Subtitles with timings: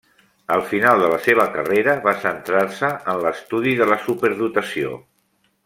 [0.53, 4.99] Al final de la seva carrera va centrar-se en l'estudi de la superdotació.